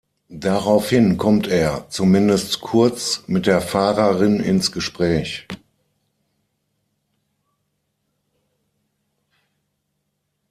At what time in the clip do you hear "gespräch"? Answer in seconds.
4.71-5.47